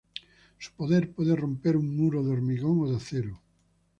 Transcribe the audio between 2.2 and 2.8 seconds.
de hormigón